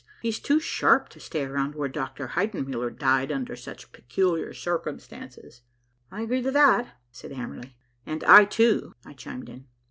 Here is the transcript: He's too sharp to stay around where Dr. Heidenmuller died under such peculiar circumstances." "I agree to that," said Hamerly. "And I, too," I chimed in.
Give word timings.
He's 0.19 0.39
too 0.39 0.59
sharp 0.59 1.09
to 1.09 1.19
stay 1.19 1.45
around 1.45 1.75
where 1.75 1.87
Dr. 1.87 2.29
Heidenmuller 2.29 2.89
died 2.97 3.31
under 3.31 3.55
such 3.55 3.91
peculiar 3.91 4.51
circumstances." 4.51 5.61
"I 6.09 6.23
agree 6.23 6.41
to 6.41 6.49
that," 6.49 6.97
said 7.11 7.33
Hamerly. 7.33 7.75
"And 8.03 8.23
I, 8.23 8.45
too," 8.45 8.95
I 9.05 9.13
chimed 9.13 9.47
in. 9.47 9.67